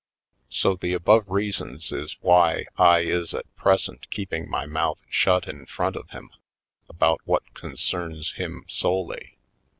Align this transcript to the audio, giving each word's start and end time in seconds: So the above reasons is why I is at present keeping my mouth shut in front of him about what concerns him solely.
So 0.49 0.75
the 0.75 0.93
above 0.93 1.25
reasons 1.29 1.91
is 1.91 2.17
why 2.21 2.65
I 2.75 3.01
is 3.01 3.35
at 3.35 3.55
present 3.55 4.09
keeping 4.09 4.49
my 4.49 4.65
mouth 4.65 4.99
shut 5.11 5.47
in 5.47 5.67
front 5.67 5.95
of 5.95 6.09
him 6.09 6.31
about 6.89 7.21
what 7.25 7.53
concerns 7.53 8.31
him 8.31 8.65
solely. 8.67 9.37